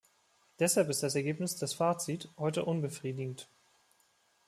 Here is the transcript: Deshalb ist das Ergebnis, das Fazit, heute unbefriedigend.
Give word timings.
Deshalb 0.57 0.89
ist 0.89 1.03
das 1.03 1.13
Ergebnis, 1.13 1.57
das 1.57 1.75
Fazit, 1.75 2.27
heute 2.39 2.65
unbefriedigend. 2.65 3.47